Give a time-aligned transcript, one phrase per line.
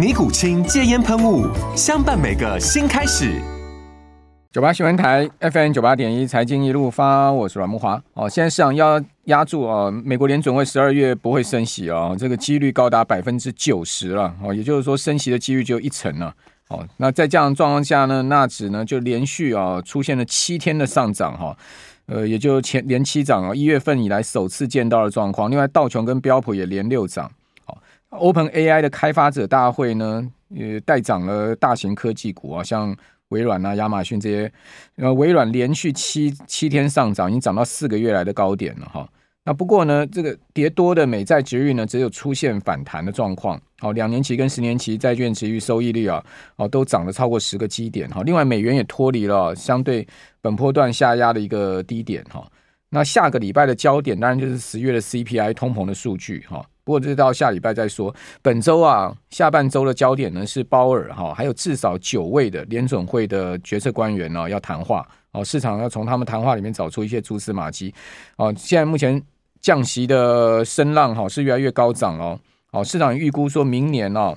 [0.00, 1.46] 尼古清戒烟喷雾，
[1.76, 3.38] 相伴每个新开始。
[4.50, 8.02] 九八新闻台 FM 九八点一，财经一路发，我是阮慕华。
[8.14, 16.34] 哦，现在市场要压住哦，美国联准会十二月不会升息哦，这个几率高达百分之九十了哦，也就是说升息的几率只有一成了。
[16.68, 21.54] 哦，那在这样的状况下呢，纳指呢就连续啊出现了七天的上涨哈，
[22.06, 25.50] 呃，也就前连七涨啊，一月份以来首次见到的状况。
[25.50, 27.30] 另外，道琼跟标普也连六涨。
[28.10, 32.94] Open AI 的开发者大会呢，也带涨了大型科技股啊，像
[33.28, 34.52] 微软啊、亚马逊这些。
[34.96, 39.08] 呃，微软连续七七天上涨，已经涨到四个月来的高点了哈。
[39.44, 43.60] 那不过呢，这个跌多的美债殖率呢，只有出现反弹的状况。
[43.78, 46.22] 好，两年期跟十年期债券殖率收益率啊，
[46.56, 48.22] 哦，都涨了超过十个基点哈。
[48.24, 50.06] 另外，美元也脱离了相对
[50.42, 52.46] 本波段下压的一个低点哈。
[52.90, 56.62] 那下个礼拜的焦点当然就是十月的 CPI 通膨的数据哈。
[56.90, 58.12] 不过这到下礼拜再说。
[58.42, 65.44] 本周啊，下半周的焦点呢是鲍尔哈，还有至少九位的联准会的决策官员呢要谈话哦。
[65.44, 67.94] 市场要从他们谈话里面找出一些蛛丝马迹
[68.38, 68.52] 哦。
[68.58, 69.22] 现在目前
[69.60, 72.36] 降息的声浪哈是越来越高涨哦。
[72.72, 74.36] 哦，市场预估说明年哦，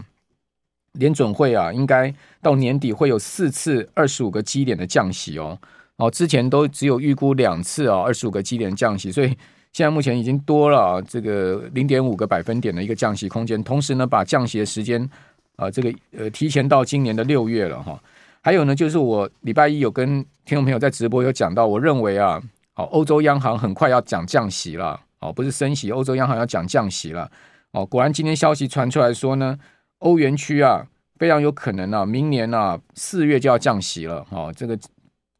[0.91, 5.57] 联准会啊应该到年底会有四次二十五个基点的降息哦。
[5.95, 9.35] 哦，之前都只有预估两次啊二十五个基点降息，所以。
[9.73, 15.09] 现在目前已经多了啊，这个零点五个百分点的一个降息空间，同时呢，把降息的时间
[15.55, 17.99] 啊，这个呃提前到今年的六月了哈。
[18.41, 22.39] 还有呢，就是我礼拜一有跟听众朋友在直播有讲到，我认为啊，
[22.73, 27.31] 好，欧洲央行很快要讲降息了，哦，不是升息，欧洲央行要讲降息了，
[27.71, 29.57] 哦，果然今天消息传出来说呢，
[29.99, 30.85] 欧元区啊
[31.17, 34.77] 非常有可能啊，明年啊四月就要降息了，哦，这个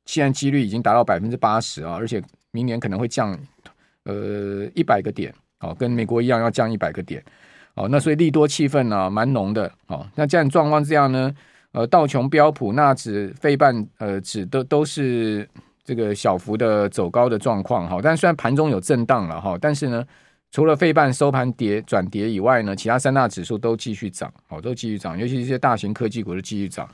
[0.08, 2.20] 现在几率已经达到百分之八十啊，而且
[2.50, 3.38] 明年可能会降。
[4.06, 7.24] 呃，一百个点，哦，跟美国一样要降一百个点，
[7.76, 11.34] 哦，那所以利多气氛呢，蛮浓的，哦，那这样状况这样呢，
[11.72, 15.48] 呃，道琼标普纳指费半呃指都都是
[15.86, 20.06] 这个小幅的走高的状况，哈，但虽然盘中有震荡了，哈，但是呢，
[20.52, 26.86] 除了费半收盘跌转跌以外呢，其他三大指数都继续涨，哦，都继续涨，尤其是一些大型科技股都继续涨，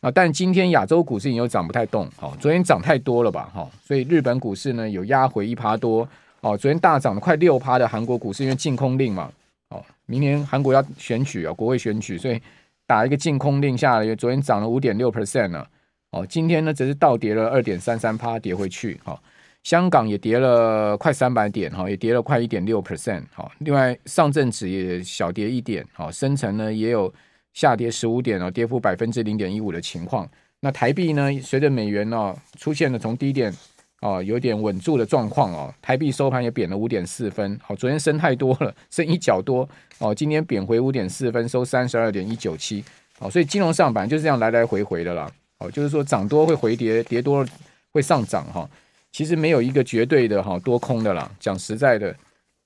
[0.00, 6.06] 啊，但今天亚洲股市又涨不太动，好，昨天涨太多了吧，哈，所以日本股市呢有压回一趴多。
[6.40, 9.30] 哦，昨天大涨了快六趴的韩国股市，因为禁空令嘛。
[9.70, 12.40] 哦，明年韩国要选举啊，国会选举，所以
[12.86, 15.68] 打一个禁空令下来，昨天涨了五点六 percent 了。
[16.12, 18.98] 哦，今天呢则是倒跌了二点三三趴，跌回去。
[19.04, 19.20] 好，
[19.64, 23.24] 香港也跌了快三百点，哈，也跌了快一点六 percent。
[23.34, 27.12] 好，另外上证指也小跌一点，好，深成呢也有
[27.52, 30.26] 下跌十五点哦，跌幅百分之零点一五的情况。
[30.60, 33.52] 那台币呢，随着美元呢出现了从低点。
[34.00, 35.74] 哦，有点稳住的状况哦。
[35.82, 37.58] 台币收盘也贬了五点四分。
[37.62, 39.68] 好，昨天升太多了，升一角多。
[39.98, 42.84] 哦，今天贬回五点四分，收三十二点一九七。
[43.18, 45.28] 好，所以金融上板就是这样来来回回的啦。
[45.58, 47.44] 哦，就是说涨多会回跌，跌多
[47.92, 48.68] 会上涨哈。
[49.10, 51.28] 其实没有一个绝对的哈多空的啦。
[51.40, 52.14] 讲实在的，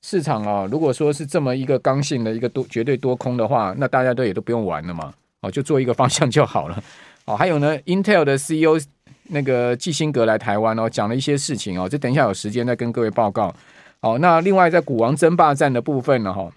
[0.03, 5.14] 市场啊，如果说是这么一个刚性的一个多绝对多空的话，那大家都也都不用玩了嘛。
[5.41, 6.84] 哦，就做一个方向就好了。
[7.25, 8.78] 哦，还有呢，Intel 的 CEO。
[9.28, 13.55] 那个季辛格来台湾哦，讲了一些事情哦，这等一下有时间再跟各位报告。
[14.00, 16.50] 好，那另外在股王争霸战的部分呢，哈，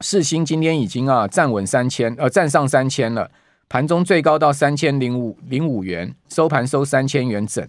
[0.00, 3.30] 世芯今天已经啊站稳三千，呃，站上三千了，
[3.68, 7.62] 盘中最高到三千零五零五元，收盘收三千元整，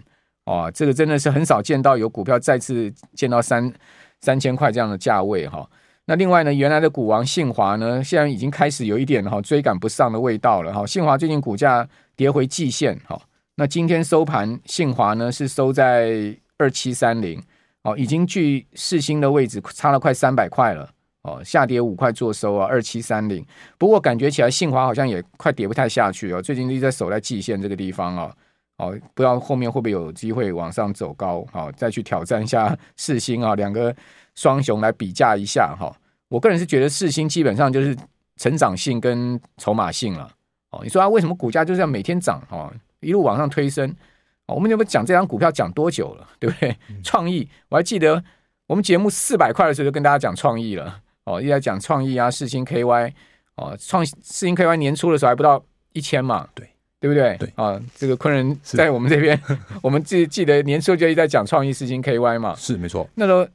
[0.46, 3.74] 哦，这个真的是很少见到有股票再次见到三
[4.22, 5.69] 三千块这样的价位哈。
[6.06, 10.86] 那另外呢，原来的股王信华呢，现在已经开始有一点哈追赶不上的味道了哈。
[10.86, 11.86] 信华最近股价
[12.16, 13.19] 跌回季线哈。
[13.57, 17.42] 那今天收盘，信华呢是收在二七三零，
[17.84, 20.90] 哦，已经距四星的位置差了快三百块了，
[21.22, 23.46] 哦，下跌五块做收啊，二七三零。
[23.78, 28.36] 不过感觉起来信华好像也快跌不太下去哦，最近一直在守在季线这个地方啊，
[28.75, 33.96] 哦，不知道后面会不会有机会往上走高，好，再去挑战一下四星啊，两个
[34.36, 35.96] 双雄来比价一下哈。
[36.28, 37.96] 我个人是觉得四星基本上就是
[38.36, 40.30] 成长性跟筹码性了。
[40.72, 42.69] 哦，你说啊，为什么股价就是要每天涨哦，
[43.06, 43.90] 一路往上推升？
[44.48, 46.75] 哦，我们有没有讲这张股票讲多久了， 对不对？
[47.04, 48.24] 创意，我还记得
[48.68, 51.02] 我们节目四百块的时候就跟大家讲创意了。
[51.25, 53.12] 哦，一直在讲创意啊，四星 KY
[53.56, 55.63] 哦，创四星 KY 年初的时候还不到
[55.94, 56.69] 一千嘛，对。
[56.98, 57.38] 对不对？
[57.38, 59.40] 对啊，这个昆人在我们这边，
[59.84, 63.07] 我们记记得年初就一直在讲创意四星 KY 嘛，是没错。
[63.13, 63.46] 那时候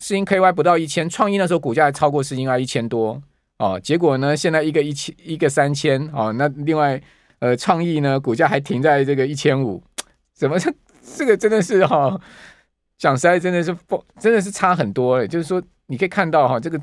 [0.00, 3.22] 四星 KY 不到一千，创意那时候股价还超过四星 KY 一千多
[3.58, 3.78] 哦。
[3.80, 6.32] 结果呢，现在一个一千，一个三千哦。
[6.32, 7.00] 那另外
[7.38, 9.82] 呃，创意呢，股价还停在这个一千五，
[10.34, 10.72] 怎么这
[11.16, 12.20] 这个真的是哈、哦？
[12.98, 15.28] 讲实在，真的是不，真的是差很多了。
[15.28, 16.80] 就是说，你可以看到哈、哦，这个。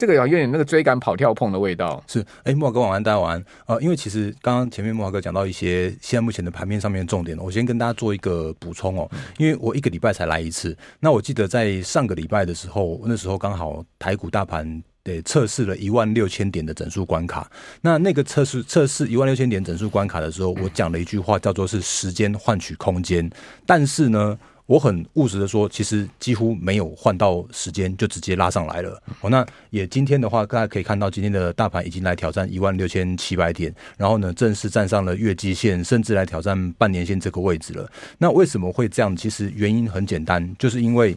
[0.00, 2.00] 这个有点那个追赶跑跳碰的味道。
[2.06, 3.44] 是，哎，慕驊哥晚安，大家晚安。
[3.66, 9.10] 呃，因为其实刚刚前面慕驊哥讲到一些现在目前的盘面上面的重点，我先跟大家做一个补充哦。
[9.38, 17.50] 因为我一个礼拜才来一次，那我记得在上个礼拜的时候，那时候刚好台股大盘得测试了一万六千点的整数关卡。
[17.80, 23.28] 那那个测试测试一万六千点整数关卡的时候，我讲了一句话，叫做是时间换取空间。
[23.64, 24.38] 但是呢。
[24.68, 29.02] 我很务实的说，其实几乎没有换到时间就直接拉上来了。
[29.22, 37.90] 哦，那也今天的话，大家可以看到今天的大盘已经来挑战一万六千七百点，然后呢，正式站上了月季线，甚至来挑战半年线这个位置了。
[38.18, 39.16] 那为什么会这样？
[39.16, 41.16] 其实原因很简单，就是因为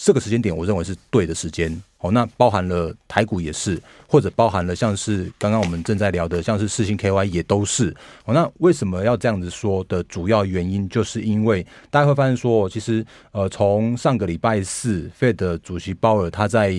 [0.00, 1.82] 这个时间点，我认为是对的时间。
[1.98, 7.92] 哦，那包含了台股也是，或者包含了像是刚刚我们正在聊的，像是四星 KY 也都是。
[8.24, 16.72] 哦，那为什么要这样子说的主要原因，就是因为大家会发现说，其实呃，从上个礼拜四，Fed 主席鲍尔他在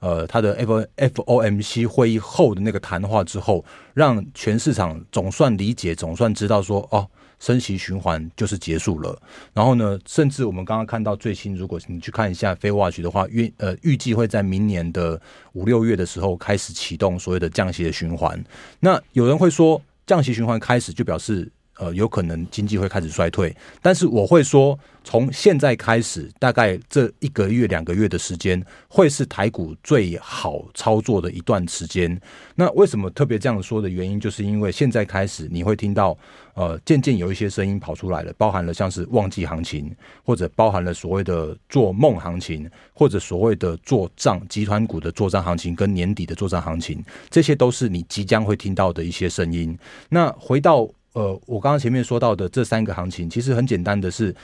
[0.00, 7.08] 呃他的 F FOMC 会议后的那个谈话之后，让全市场总算理解，总算知道说哦。
[7.44, 9.20] 升息循环就是结束了，
[9.52, 15.20] 然后呢，甚至我们刚刚看到最新，如果你去看一下非 watch 的话，预呃预计会在明年的
[15.52, 18.42] 五六月的时候开始启动所谓的降息的循环。
[18.80, 21.52] 那有人会说，降息循环开始就表示。
[21.78, 32.20] 呃，有可能经济会开始衰退，但是我会说，从现在开始，大概这一个月、两个月的时间，会是台股最好操作的一段时间。
[32.54, 36.16] 那为什么特别这样说的原因，就是因为现在开始，你会听到，
[36.54, 39.92] 呃，渐渐有一些声音跑出来了，包含了像是旺季行情，
[40.24, 49.76] 或者包含了所谓的做梦行情，或者所谓的做账集团股的做账行情，跟年底的做账行情，这些都是你即将会听到的一些声音。
[50.08, 50.88] 那回到。
[51.14, 54.34] 呃，我刚刚前面说到的这三个行情，其实很简单的是，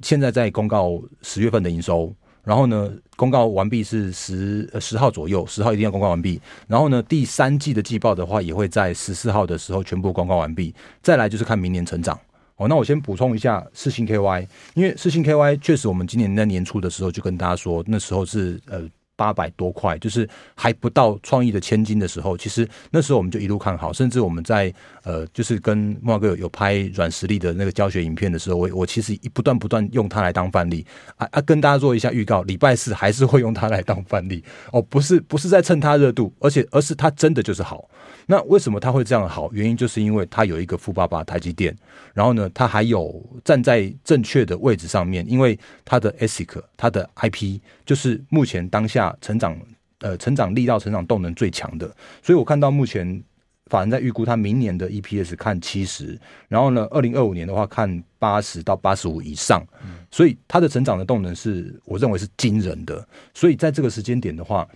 [0.00, 6.40] 现在在公告十月份的营收，然后呢，公告完毕是十呃十号左右，十号一定要公告完毕。
[6.66, 10.74] 然后呢，第三季的季报的话，也会在十四号的时候全部公告完毕。
[11.02, 12.18] 再来就是看明年成长。
[12.56, 18.88] 哦，那我先补充一下四星 KY，因为四星 KY 确实我们今年在年初的时候就跟大家说，那时候是呃。
[19.16, 24.72] 八百多块，就是还不到创意的千金的时候，其实那时候我们就一路看好，甚至我们在
[25.02, 30.84] 呃，就是跟慕驊哥有有拍软实力的那个教学影片的时候，我我其实一不断不断用它来当范例
[31.16, 37.88] 啊啊，跟大家做一下预告，礼拜四还是会用它来当范例哦，不是不是在蹭它热度，而且而是它真的就是好。
[38.26, 39.50] 那为什么它会这样好？
[39.52, 41.76] 原因就是因为它有一个富爸爸台积电，
[42.14, 49.58] 然后呢，它还有站在正确的位置上面，因为它的 ASIC，它的 IP 就是目前当下成长
[49.98, 51.86] 呃成长力道、成长动能最强的。
[52.22, 53.22] 所以我看到目前
[53.66, 56.16] 法人在预估它明年的 EPS 看七十，
[56.48, 59.66] 然后呢，二零二五年的话看八十到八十五以上，
[60.10, 63.06] 所以它的成长的动能是我认为是惊人的。
[63.32, 64.68] 所以在这个时间点的话，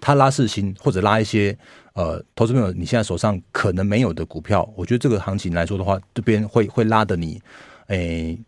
[0.00, 1.56] 它拉四星或者拉一些。
[1.94, 7.42] 呃，投资朋友，你现在手上可能没有的股票，我觉得这个行情来说的话，这边会会拉的你，
[7.88, 8.38] 诶，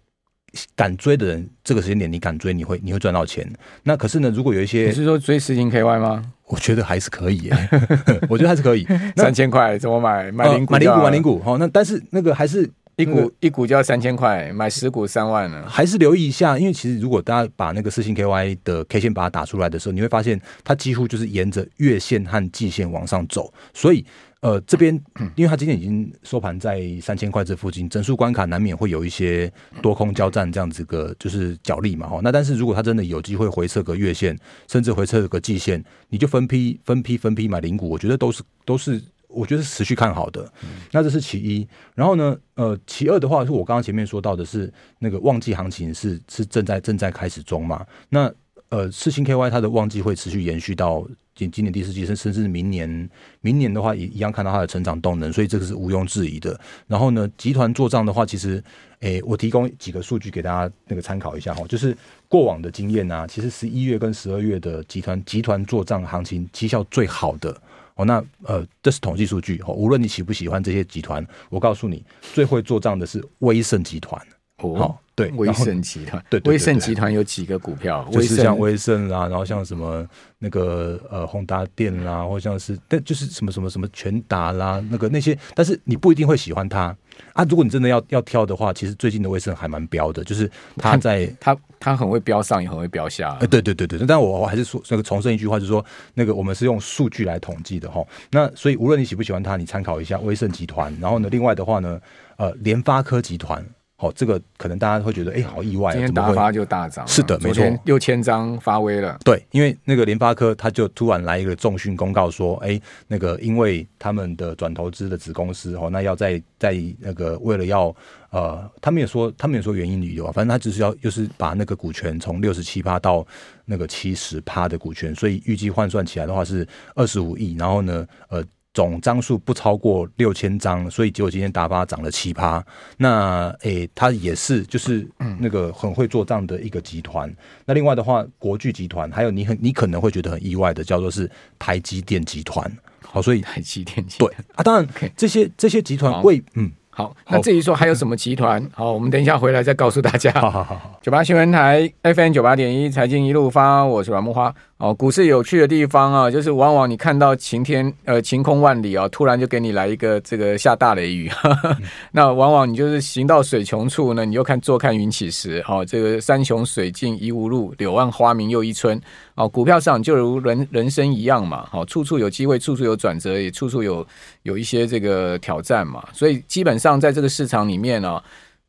[0.74, 3.50] 敢追的人，这个时间点你敢追，你会你会赚到钱。
[3.84, 6.22] 那可是呢，如果有一些，你是说追四星 KY 吗？
[6.46, 7.50] 我觉得还是可以，
[8.28, 8.86] 我觉得还是可以。
[9.16, 10.30] 三千块怎么买？
[10.32, 11.40] 买零股，买零股，买零股。
[11.40, 12.70] 好，那但是那个还是。
[12.96, 15.64] 一股一股就要三千块，买十股三万呢。
[15.66, 23.50] 还是留意一下，因为其实如果大家把那个四星 KY 的 K 线把它打出来的时候，你会发现它几乎就是沿着月线和季线往上走。
[23.72, 24.04] 所以，
[24.40, 24.94] 呃，这边
[25.36, 32.08] 因为它今天已经收盘在三千块这附近，整数关卡难免会有一些多空交战这样子个就是角力嘛。
[32.08, 39.00] 哈，那但是如果它真的有机会回撤个月线，甚至回撤个季线，你就分批分批分批买零股，我觉得都是都是。
[39.32, 40.52] 我觉得是持续看好的，
[40.90, 41.64] 那这是其一。
[41.94, 44.68] 然后呢，呃，其二的话是我刚刚前面说到的是
[44.98, 47.86] 那个旺季行情是是正在正在开始中嘛。
[48.08, 48.28] 那
[48.70, 53.10] 呃，四星 KY 它的旺季会持续延续到今今年第四季，甚甚至明年，
[53.40, 56.58] 明年的话也一样看到它的成长动能，所以这个是毋庸置疑的。
[56.86, 58.62] 然后呢，集团做账的话，其实，
[59.00, 61.96] 诶，我提供几个数据给大家那个参考一下哈，就是
[62.28, 67.50] 过往的经验啊，其实十一月跟十二月的集团集团做账行情绩效最好的
[67.96, 74.24] 哦，那呃，这是统计数据哦，无论你喜不喜欢这些集团，我告诉你，最会做账的是威盛集团
[74.58, 74.96] 哦。
[75.28, 78.06] 对，威盛集团，对，威盛集团有几个股票？
[78.10, 80.06] 就是像威盛啊，然后像什么
[80.38, 86.96] 那个呃宏达电啦，或像是，但就是什么什么什么全达啦，那个那些，但是你不一定会喜欢它
[87.32, 87.44] 啊。
[87.48, 93.36] 如果你真的要要挑的话，其实最近的威盛还蛮标的，就是它在它它很会标上，也很会标下。
[93.40, 95.84] 哎，对对对对，但我我还是说那个重申一句话，就是说
[96.14, 98.02] 那个我们是用数据来统计的哈。
[98.30, 100.96] 那所以无论你喜不喜欢它，你参考一下威盛集团。
[101.00, 102.00] 然后呢，另外的话呢，
[102.36, 103.64] 呃，联发科集团。
[104.00, 105.92] 哦，这个可能大家会觉得，哎，好意外啊！
[105.92, 109.18] 今天打发就大涨，是的，没错，六千张发威了。
[109.22, 117.94] 对，因为那个联发科，他就突然来一个重讯公告说，哎，那个因为他们的转投资的子公司，哦，那要在在那个为了要
[118.30, 123.26] 呃，他们也说，他们也说原因理由啊，反正他只是要就是把那个股权从六十七趴到
[123.66, 128.42] 那个七十趴的股权，所以预计换算起来的话是二十五亿，然后呢，呃。
[128.72, 132.64] 总张数不超过六千张，所以结果今天达发涨了七趴。
[132.98, 135.06] 那诶，它也是就是
[135.38, 137.32] 那个很会做账的一个集团。
[137.66, 142.70] 那另外的话，国巨集团，还有你很你可能会觉得很意外的，叫做是台积电集团。
[143.02, 146.70] 好，所以台积电集团对啊，当然这些这些集团为嗯。
[146.92, 148.68] 好，那至于说还有什么集团？
[148.74, 150.30] 好，我们等一下回来再告诉大家。
[150.32, 154.54] 好好好，九八新闻台 FM 九八点一财经一路发，我是阮木花。
[154.80, 161.30] 哦，股市有趣的地方啊，就是往往你看到晴天呃晴空万里啊，突然就给你来一个这个下大雷雨。
[162.12, 165.62] 那往往你就是行到水穷处呢，你又看坐看云起时。
[165.66, 168.98] 好、哦，这个山穷水尽疑无路，柳暗花明又一村。
[169.34, 171.66] 哦，股票市场就如人人生一样嘛。
[171.70, 174.06] 好、哦，处处有机会，处处有转折，也处处有
[174.44, 176.02] 有一些这个挑战嘛。
[176.14, 178.18] 所以基本上在这个市场里面呢、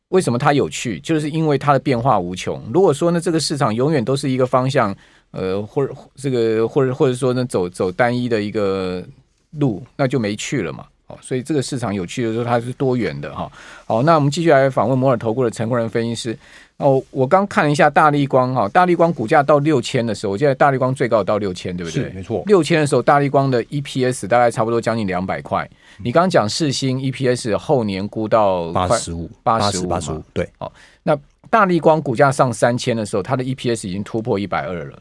[0.08, 1.00] 为什么它有趣？
[1.00, 2.62] 就是因为它的变化无穷。
[2.70, 4.94] 如果说呢，这个市场永远都是一个方向。
[5.32, 9.02] 呃，或者这个，或者或者说呢，走走单一的一个
[9.58, 10.86] 路，那就没去了嘛。
[11.08, 13.50] 哦，所以这个市场有趣的时候，它是多元的哈。
[13.86, 16.38] 好，那我们继续来访问摩尔投顾的陈国仁分析师。
[16.78, 22.04] 哦，我刚看了一下大立光哈，大立光股价到六千的时候，我记得大立光最高到六千，对不对？
[22.04, 22.42] 是，没错。
[22.46, 25.68] 六千的时候，大立光的 EPS 大概差不多将近两百块。
[25.98, 30.48] 你刚刚讲世星 EPS 后年估到八十五，八十五，八十五，对。
[30.58, 30.72] 好，
[31.04, 31.16] 那
[31.48, 34.98] 大立光股价上三千的时候，它的 EPS 已经突破一百二了。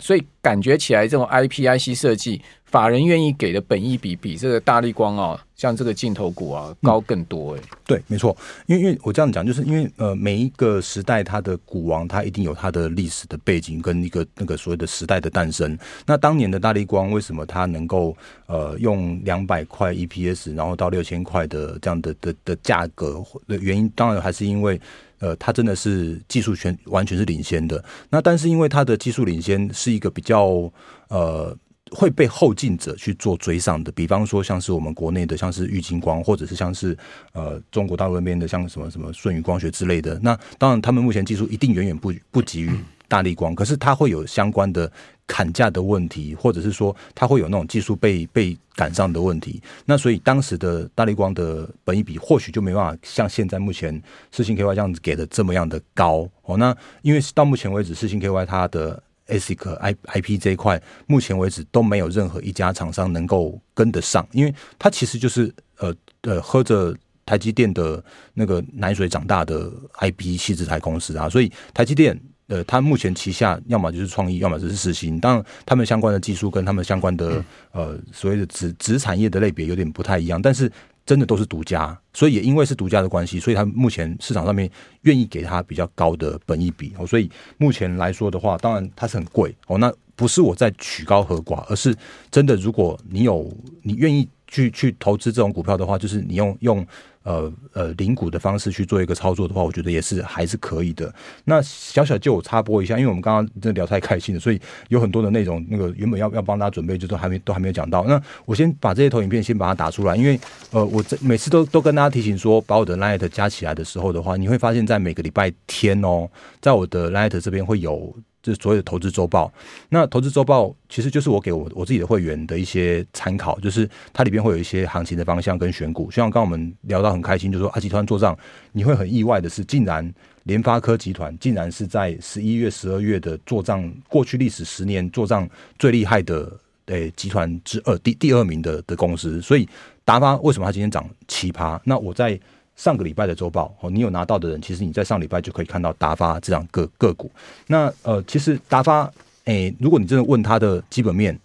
[0.00, 7.78] 所以感觉起来，这种 IPIC 设计，法人愿意给的本益比比这个大立光啊，像这个镜头股啊高更多哎、欸嗯。
[7.86, 8.36] 对，没错，
[8.66, 15.76] 因为因为我这样讲，就是因为呃每一个时代它的股王，它一定有它的历史的背景跟一个那个所谓的时代的诞生。
[16.06, 24.80] 那当年的大立光为什么它能够呃用两百块 EPS，然后到六千块的这样的的的价格的原因，当然还是因为。
[25.18, 27.82] 呃，它真的是技术全完全是领先的。
[28.10, 30.70] 那但是因为它的技术领先是一个比较
[31.08, 31.56] 呃
[31.90, 36.96] 会被后进者去做追上的，比方说像是我们国内的像是玉晶光，或者是像是
[37.32, 40.18] 呃中国大陆那边的像什么什么舜宇光学之类的。
[40.22, 42.70] 那当然他们目前技术一定远远不不及于
[43.08, 44.90] 大立光，可是它会有相关的。
[45.28, 56.56] 砍价的问题，或者是说它会有那种技术被被赶上的问题，那所以当时的大立光的本益比或许就没办法像现在目前四星 KY 这样子给的这么样的高哦。
[56.56, 69.70] 那因为到目前为止，四星 KY 它的 ASIC I IP 这一块，目前为止都没有任何一家厂商能够跟得上，因为它其实就是呃呃喝着台积电的那个奶水长大的
[70.00, 72.18] IP 矽智财公司啊，所以台积电。
[72.48, 75.20] 呃，他目前旗下要么就是创意，要么就是世芯。
[75.20, 80.70] 当然，他们相关的技术跟他们相关的呃所谓的子子产业的类别有点不太一样，但是
[81.04, 84.70] 真的都是独家，所以也因为是独家的关系，所以他目前市场上面
[85.02, 87.06] 愿意给他比较高的本益比哦。
[87.06, 89.76] 所以目前来说的话，当然它是很贵哦。
[89.78, 91.94] 那不是我在曲高和寡，而是
[92.30, 96.84] 真的，如果你有你愿意去去投资这种股票的话，就是你用用。
[97.24, 101.12] 呃呃，零股的方式去做一个操作的话，我觉得也是还是可以的。
[101.44, 108.02] 那小小就我插播一下，因为我们刚刚真的聊太开心了，所以有很多的内容，那个原本要要帮大家准备，就都还没都还没有讲到。
[108.04, 110.40] 那我先把这些投影片先把它打出来，因为
[110.70, 116.30] 呃，我这每次都都跟大家提醒说，把我的 Light 加起来的时候的话，你会发现在每个礼拜天哦，
[116.62, 119.52] 在我的 Light 这边会有就是所谓的投资周报。
[119.88, 126.10] 那投资周报其实就是我给我我自己的会员的一些参考，就是它里边会有一些行情的方向跟选股。
[126.10, 128.36] 像刚刚我们聊到很开心，就是说啊，集团做账，
[128.72, 130.14] 你会很意外的是，竟然
[130.44, 136.50] 联发科集团竟然是在十一月、十二月的做账，过去历史十年做账最厉害的
[136.86, 139.42] 诶集团之二，第第二名的的公司。
[139.42, 139.68] 所以
[140.04, 141.80] 达发为什么它今天涨奇葩？
[141.84, 142.38] 那我在。
[142.78, 147.28] 上个礼拜的周报哦，你有拿到的人，其实你在上礼拜就可以看到达发这样个个股。
[147.66, 149.12] 那呃，其实达发，
[149.46, 151.36] 诶，如果你真的问它的基本面，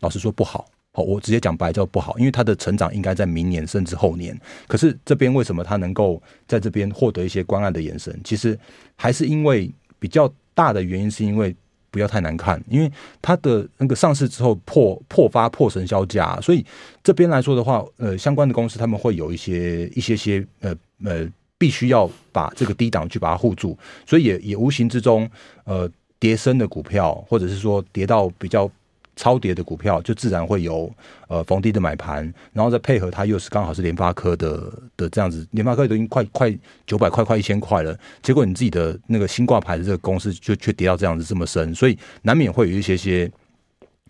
[0.00, 4.36] 老实说不好哦，我直接讲白叫不好，因为它的成长应该在明年甚至后年。
[4.66, 8.18] 可是这边为什么它能够在这边获得一些关爱的眼神？
[8.24, 8.58] 其实
[8.96, 11.54] 还是因为比较大的原因，是因为。
[11.92, 16.66] 不要太难看，因为它的那个上市之后破破发破神销价，所以
[17.04, 21.24] 这边来说的话，呃，相关的公司他们会有一些一些些呃呃，
[21.56, 25.30] 必须要把这个低档去把它护住，所以也也无形之中
[25.64, 28.68] 呃跌升的股票，或者是说跌到比较。
[29.14, 30.90] 超跌的股票就自然会有
[31.28, 43.30] 呃逢低的买盘，然后再配合它又是刚好是联发科的的这样子，联发科都已经快快九百块快一千块了，结果你自己的那个新挂牌的这个公司就却跌到这样子这么深，所以难免会有一些些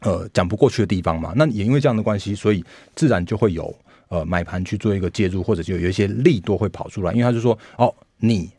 [0.01, 1.33] 呃讲不过去的地方嘛。
[1.37, 3.75] 那也因为这样的关系，所以自然就会有
[4.09, 8.51] 呃买盘去做一个介入，或者就有一些利多会跑出来，因为他就说哦你。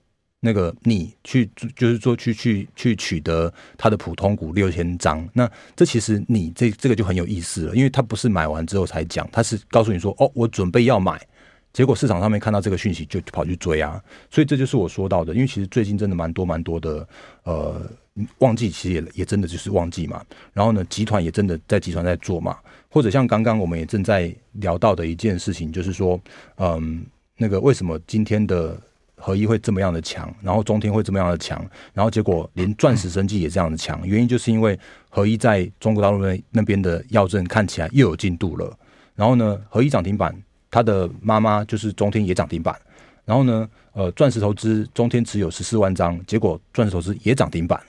[0.45, 11.17] 那个你去就是说去去去取得他的普通股六千张，那这其实你这这个就很有意思了，因为他不是买完之后才讲，他是告诉你说哦，我准备要买，
[11.71, 17.07] 结果市场上面看到这个讯息就跑去追啊，所以这就是我说到的，因为其实最近真的蛮多蛮多的，
[17.43, 17.81] 呃，
[18.39, 20.21] 旺季其实也也真的就是旺季嘛，
[20.51, 22.57] 然后呢，集团也真的在集团在做嘛，
[22.89, 26.19] 或者像刚刚我们也正在聊到的一件事情，就是说，
[26.57, 27.05] 嗯，
[27.38, 28.77] 那个为什么今天的。
[29.25, 34.77] 合一会这么样的强，然后中天会这么样的强，然后结果连钻石生技也这样的强，原因就是因为
[35.09, 38.77] 合一在中国大陆那那边的药证看起来又有进度了。
[39.15, 40.35] 然后呢，合一涨停板，
[40.69, 42.75] 他的妈妈就是中天也涨停板。
[43.23, 47.81] 然后呢，呃，钻石投资中天持有十四万张，结果钻石投资也涨停板。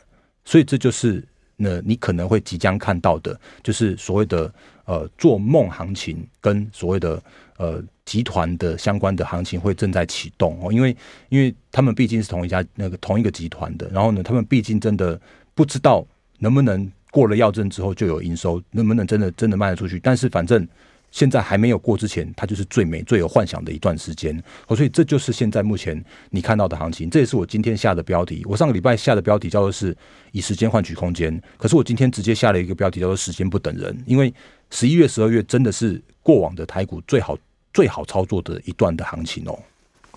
[0.44, 1.26] 所以这就是
[1.56, 4.52] 呢，你可能会即将看到的，就是所谓的
[4.84, 7.20] 呃做梦行情跟所谓的
[7.58, 7.82] 呃。
[8.06, 10.94] 集团的相关的行情会正在启动哦，因为
[11.30, 15.18] 因为他们毕竟是同一家那个同一个集团的，然后呢，他们毕竟真的
[15.54, 16.06] 不知道
[16.38, 19.99] 能不能过了药证之后就有营收，能不能真的真的卖得出去。
[20.00, 20.69] 但是反正
[21.10, 27.08] 现在还没有过之前，它就是最美最有幻想的一段时间哦，所以这就是现在目前你看到的行情。
[27.08, 28.43] 这也是我今天下的标题。
[28.45, 29.97] 我上个礼拜下的标题叫做是
[30.32, 34.30] 以时间换取空间，可是我今天直接下了一个标题叫做时间不等人，因为
[34.71, 37.39] 十一月、十二月真的是过往的台股最好。
[37.73, 39.58] 最好操作的一段的行情哦，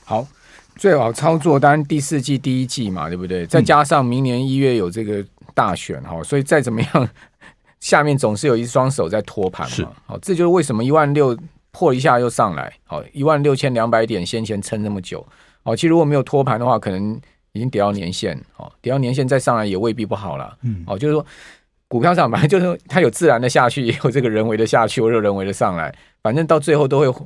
[0.03, 0.27] 好，
[0.75, 3.47] 最好操作当然第四季第一季嘛，对不对？
[3.47, 7.09] 再加上明年一月有这个大选哈，所以再怎么样，
[7.81, 9.91] 下面总是有一双手在托盘嘛。
[10.05, 11.35] 好，这就是为什么一万六
[11.71, 15.25] 破一下又上来，好，一万六千两百点先前撑那么久，
[15.63, 17.19] 好，其实如果没有托盘的话，可能
[17.53, 20.55] 已经跌到年线，好，跌到年线再上来也未必不好了。
[20.61, 21.25] 嗯，好，就是说
[21.87, 27.25] 股票上本来就是它有自然的下去， 也有这个人为的下去，或者人为的上来，反正到最后都会。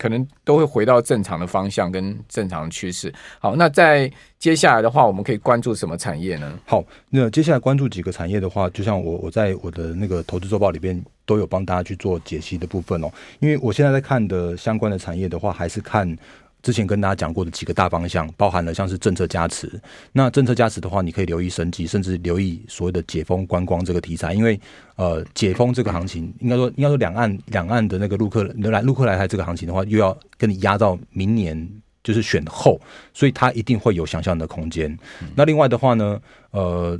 [0.00, 3.12] 可能都会回到正常的方向跟正常的趋势。
[3.40, 6.56] 好，那在接下来的话，我们可以关注什么产业呢？
[6.66, 13.10] 好，那接下来关注几个产业的话，就像我我在我的那个投资周报里边都有帮大家去做解析的部分哦。
[13.40, 16.16] 因为我现在在看的相关的产业的话，还是看。
[16.62, 19.80] 之前跟大家讲过的几个大方向，包含了像是政策加持。
[20.12, 24.34] 那政策加持的话，你可以留意升级，甚至留意所谓的解封观光这个题材。
[24.34, 24.60] 因为
[24.96, 31.68] 呃，解封这个行情，应该说应该说两岸两岸的那个陆客来陆客来台这个行情的话，又要跟你压到明年
[32.02, 32.80] 就是选后，
[33.14, 34.90] 所以它一定会有想象的空间。
[35.22, 35.28] 嗯。
[35.36, 36.98] 那另外的话呢，呃，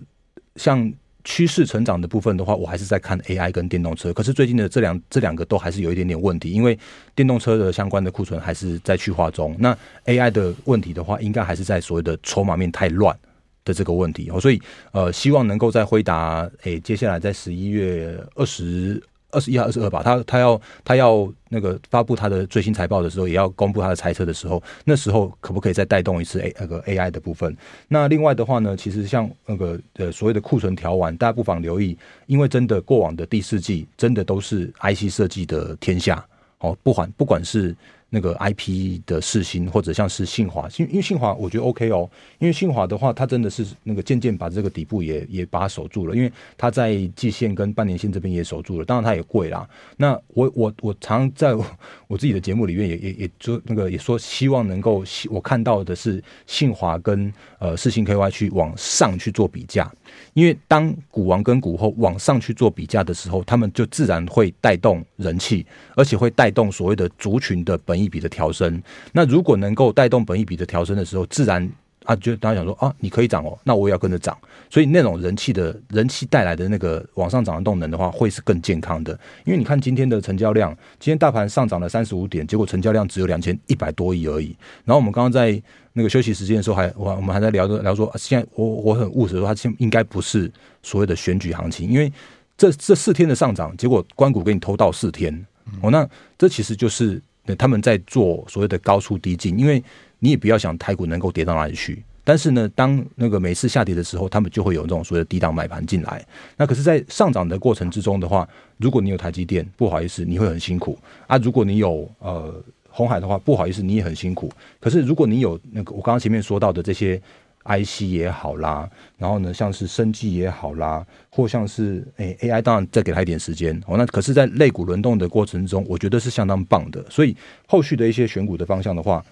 [0.57, 0.93] 像。
[1.31, 4.15] 趋势成长的部分的话，我还是在看 AI 跟电动车。
[4.15, 6.77] 可是最近的这两这两个都还是有一点点问题，因为
[7.15, 9.55] 电动车的相关的库存还是在去化中。
[9.59, 13.15] 那 AI 的问题的话，应该还是在所谓的筹码面太乱
[13.63, 14.41] 的这个问题哦。
[14.41, 14.59] 所以
[14.93, 19.03] 呃，希望能够在回答诶，接下来在十一月二十。
[19.31, 27.55] 二十一号、二十二吧，他他要他要那个发布他的最新财报的时候，也要公布他的猜测的时候，那时候可不可以再带动一次 A 那个 AI 的部分？
[27.89, 36.25] 那另外的话呢，其实像那个呃所谓的库存调完，大家不妨留意，因为真的过往的第四季真的都是 IC 设计的天下
[36.61, 37.77] 哦，不管不管是
[38.11, 49.69] 那个 IP 的世芯，或者像是信华，因因为信华我觉得 OK 哦，因为信华的话，它真的是那个渐渐把这个底部也也把它守住了，因为它在季线跟半年线这边也守住了，当然它也贵啦。
[49.97, 59.93] 那我我我常在我自己的节目里面也也也就那个也说希望能够，我看到的是信华跟呃世芯 KY 去往上去做比价，
[60.33, 68.83] 因为当股王跟股后往上去做比价的时候，他们就自然会带动人气，而且会带动所谓的族群的本益比的调升，
[69.13, 71.69] 那如果能够带动本益比的调升的时候，自然
[72.05, 74.35] 啊，就大家想说啊，你可以涨哦，那我也要跟着涨，
[74.71, 79.13] 所以那种人气的人气带来的那个往上涨的动能的话，会是更健康的。
[79.45, 84.57] 因为你看今天的成交量，今天大盘上涨了三十五点，结果成交量只有两千一百多亿而已。
[84.87, 85.61] 然后我们刚刚在
[85.93, 90.51] 那个休息时间的时候还，我我们还在聊着聊说，现在我我很务实说，它现应该不是
[90.83, 92.11] 所谓的选举行情，因为
[92.57, 95.47] 这这四天的上涨，结果关谷给你偷到四天，
[95.83, 96.09] 哦，那
[96.39, 97.21] 这其实就是。
[97.57, 99.83] 他们在做所谓的高出低进，因为
[100.19, 102.03] 你也不要想台股能够跌到哪里去。
[102.25, 106.25] 但是呢，当那个每次下跌的时候，他们就会有这种所谓的低档买盘进来。
[106.57, 111.39] 那可是，在上涨的过程之中的话，如果你有台积电，不好意思，你会很辛苦啊。
[111.39, 114.53] 如果你有呃红海的话，不好意思，你也很辛苦。
[114.79, 117.21] 可是如果你有那个我刚刚前面说到的这些。
[117.65, 123.97] IC 也好啦，然后呢，像是生技也好啦，或像是诶 AI，当然再给他一点时间哦。
[123.97, 127.05] 那可是，在类股轮动的过程中，我觉得是相当棒的。
[127.11, 129.25] 所以后续的一些选股的方向的话，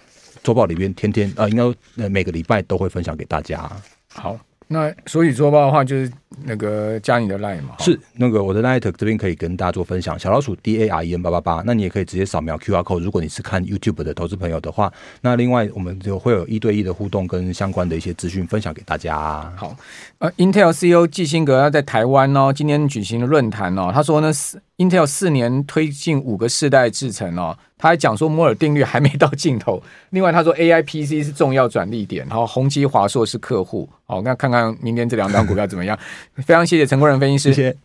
[0.43, 1.63] 周报里边天天啊、应该
[2.03, 3.71] 呃每个礼拜都会分享给大家。
[4.13, 4.39] 好。
[4.69, 6.11] 那所以周报的话，就是
[6.45, 12.99] 那个加你的 line 嘛，是那个我的 line 这边可以跟大家做分享，小老鼠 D A R E N 八八八，那你也可以直接扫描 QR code。
[12.99, 19.17] 如果你是看 YouTube 的投资朋友的话，那另外我们就会有一对一的互动跟相关的一些资讯分享给大家。
[19.57, 19.77] 好，
[20.19, 24.33] 呃，Intel CEO 基辛格要在台湾哦，今天举行了论坛哦，他说呢
[24.79, 27.57] ，Intel 四年推进五个世代制程哦。
[27.79, 29.83] 他还讲说摩尔定律还没到尽头。
[30.11, 33.89] 另外，他说 A I P C 是重要转利点，然后宏基华硕是客户。
[34.07, 35.99] 好，那看看明天这两档股票怎么样？
[36.45, 37.55] 非常谢谢陈国仁分析师。
[37.55, 37.77] 谢谢。